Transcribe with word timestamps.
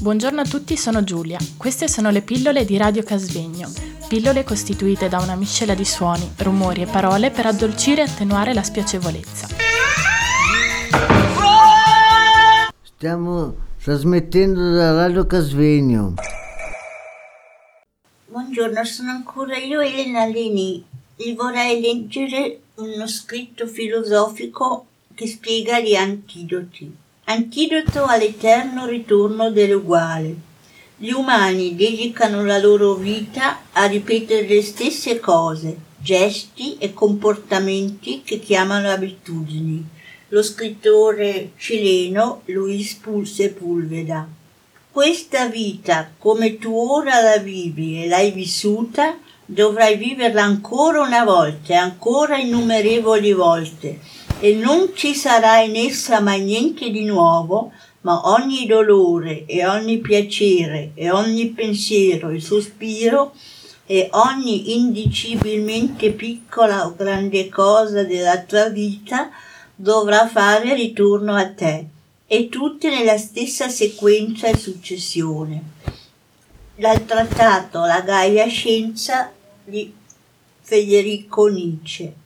Buongiorno 0.00 0.40
a 0.40 0.44
tutti, 0.44 0.78
sono 0.78 1.04
Giulia. 1.04 1.36
Queste 1.58 1.86
sono 1.86 2.08
le 2.08 2.22
pillole 2.22 2.64
di 2.64 2.78
Radio 2.78 3.02
Casvegno. 3.02 3.70
Pillole 4.08 4.44
costituite 4.44 5.10
da 5.10 5.18
una 5.18 5.34
miscela 5.34 5.74
di 5.74 5.84
suoni, 5.84 6.26
rumori 6.38 6.80
e 6.80 6.86
parole 6.86 7.30
per 7.30 7.44
addolcire 7.44 8.00
e 8.00 8.04
attenuare 8.04 8.54
la 8.54 8.62
spiacevolezza. 8.62 9.48
Stiamo 12.80 13.54
trasmettendo 13.82 14.72
da 14.72 14.94
Radio 14.94 15.26
Casvegno. 15.26 16.14
Buongiorno, 18.24 18.82
sono 18.84 19.10
ancora 19.10 19.58
io 19.58 19.80
Elena 19.80 20.24
Leni 20.24 20.82
e 21.14 21.34
vorrei 21.34 21.78
leggere 21.78 22.60
uno 22.76 23.06
scritto 23.06 23.66
filosofico 23.66 24.86
che 25.14 25.26
spiega 25.26 25.78
gli 25.78 25.94
antidoti. 25.94 27.08
Antidoto 27.30 28.06
all'eterno 28.06 28.86
ritorno 28.86 29.52
dell'uguale. 29.52 30.34
Gli 30.96 31.12
umani 31.12 31.76
dedicano 31.76 32.44
la 32.44 32.58
loro 32.58 32.94
vita 32.94 33.60
a 33.70 33.86
ripetere 33.86 34.48
le 34.48 34.60
stesse 34.62 35.20
cose, 35.20 35.76
gesti 35.96 36.76
e 36.78 36.92
comportamenti 36.92 38.22
che 38.24 38.40
chiamano 38.40 38.90
abitudini. 38.90 39.86
Lo 40.30 40.42
scrittore 40.42 41.52
cileno 41.56 42.42
Luis 42.46 42.94
Pulse 42.94 43.50
Pulveda. 43.50 44.26
Questa 44.90 45.46
vita, 45.46 46.10
come 46.18 46.58
tu 46.58 46.74
ora 46.74 47.20
la 47.20 47.36
vivi 47.36 48.02
e 48.02 48.08
l'hai 48.08 48.32
vissuta, 48.32 49.16
dovrai 49.44 49.96
viverla 49.96 50.42
ancora 50.42 51.00
una 51.00 51.22
volta 51.22 51.74
e 51.74 51.76
ancora 51.76 52.38
innumerevoli 52.38 53.32
volte 53.32 54.00
e 54.42 54.54
non 54.54 54.92
ci 54.94 55.14
sarà 55.14 55.60
in 55.60 55.76
essa 55.76 56.20
mai 56.20 56.42
niente 56.42 56.90
di 56.90 57.04
nuovo, 57.04 57.72
ma 58.02 58.28
ogni 58.30 58.66
dolore 58.66 59.44
e 59.44 59.66
ogni 59.66 59.98
piacere 59.98 60.92
e 60.94 61.10
ogni 61.10 61.48
pensiero 61.48 62.30
e 62.30 62.40
sospiro 62.40 63.34
e 63.84 64.08
ogni 64.12 64.76
indicibilmente 64.76 66.12
piccola 66.12 66.86
o 66.86 66.94
grande 66.96 67.50
cosa 67.50 68.02
della 68.02 68.38
tua 68.40 68.70
vita 68.70 69.30
dovrà 69.74 70.26
fare 70.26 70.74
ritorno 70.74 71.34
a 71.34 71.46
te 71.50 71.86
e 72.26 72.48
tutte 72.48 72.88
nella 72.88 73.18
stessa 73.18 73.68
sequenza 73.68 74.46
e 74.46 74.56
successione. 74.56 75.62
Dal 76.76 77.04
trattato 77.04 77.80
La 77.80 78.00
Gaia 78.00 78.46
Scienza 78.46 79.30
di 79.64 79.92
Federico 80.62 81.48
Nietzsche. 81.48 82.19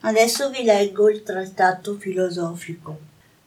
Adesso 0.00 0.50
vi 0.50 0.62
leggo 0.62 1.10
il 1.10 1.24
trattato 1.24 1.96
filosofico. 1.96 2.98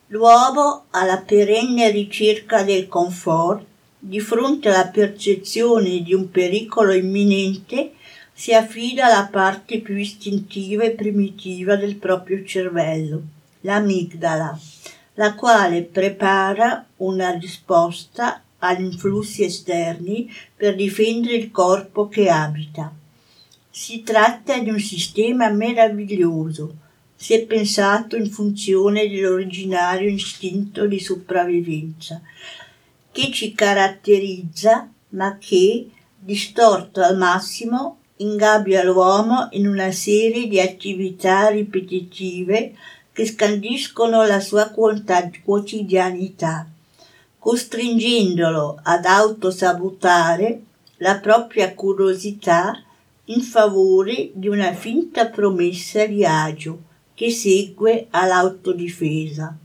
L'uomo, 0.07 0.85
alla 0.89 1.17
perenne 1.17 1.89
ricerca 1.89 2.63
del 2.63 2.89
comfort, 2.89 3.63
di 3.97 4.19
fronte 4.19 4.67
alla 4.67 4.87
percezione 4.87 6.01
di 6.01 6.13
un 6.13 6.29
pericolo 6.29 6.91
imminente, 6.91 7.93
si 8.33 8.53
affida 8.53 9.05
alla 9.05 9.29
parte 9.31 9.79
più 9.79 9.95
istintiva 9.95 10.83
e 10.83 10.91
primitiva 10.91 11.77
del 11.77 11.95
proprio 11.95 12.43
cervello, 12.43 13.21
l'amigdala, 13.61 14.59
la 15.13 15.35
quale 15.35 15.83
prepara 15.83 16.85
una 16.97 17.29
risposta 17.31 18.41
agli 18.59 18.81
influssi 18.81 19.45
esterni 19.45 20.29
per 20.53 20.75
difendere 20.75 21.35
il 21.35 21.49
corpo 21.49 22.09
che 22.09 22.29
abita. 22.29 22.91
Si 23.73 24.03
tratta 24.03 24.59
di 24.59 24.69
un 24.69 24.79
sistema 24.79 25.49
meraviglioso, 25.49 26.75
se 27.15 27.45
pensato 27.45 28.17
in 28.17 28.29
funzione 28.29 29.07
dell'originario 29.07 30.09
istinto 30.09 30.85
di 30.85 30.99
sopravvivenza, 30.99 32.19
che 33.13 33.31
ci 33.31 33.53
caratterizza, 33.53 34.91
ma 35.11 35.37
che, 35.39 35.89
distorto 36.19 37.01
al 37.01 37.15
massimo, 37.15 37.99
ingabbia 38.17 38.83
l'uomo 38.83 39.47
in 39.51 39.65
una 39.67 39.93
serie 39.93 40.49
di 40.49 40.59
attività 40.59 41.47
ripetitive 41.47 42.75
che 43.13 43.25
scandiscono 43.25 44.25
la 44.25 44.41
sua 44.41 44.69
quotidianità, 45.45 46.67
costringendolo 47.39 48.81
ad 48.83 49.05
autosabotare 49.05 50.61
la 50.97 51.19
propria 51.19 51.73
curiosità 51.73 52.83
in 53.31 53.41
favore 53.41 54.31
di 54.33 54.47
una 54.47 54.73
finta 54.73 55.27
promessa 55.27 56.05
di 56.05 56.25
agio 56.25 56.83
che 57.13 57.29
segue 57.29 58.07
all'autodifesa. 58.09 59.55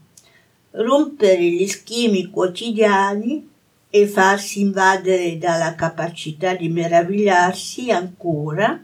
Rompere 0.71 1.43
gli 1.43 1.67
schemi 1.67 2.27
quotidiani 2.27 3.49
e 3.89 4.07
farsi 4.07 4.61
invadere 4.61 5.39
dalla 5.39 5.75
capacità 5.75 6.55
di 6.55 6.69
meravigliarsi 6.69 7.91
ancora, 7.91 8.83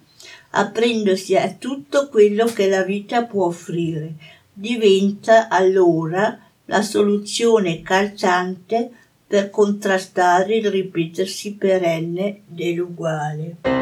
aprendosi 0.51 1.37
a 1.37 1.53
tutto 1.53 2.09
quello 2.09 2.47
che 2.47 2.69
la 2.69 2.83
vita 2.83 3.25
può 3.25 3.47
offrire, 3.47 4.15
diventa 4.53 5.49
allora 5.49 6.39
la 6.67 6.83
soluzione 6.83 7.83
calzante 7.83 8.91
per 9.27 9.51
contrastare 9.51 10.57
il 10.57 10.71
ripetersi 10.71 11.55
perenne 11.55 12.43
dell'uguale. 12.47 13.82